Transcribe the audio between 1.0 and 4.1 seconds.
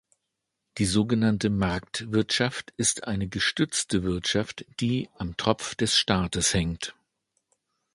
genannte Marktwirtschaft ist eine gestützte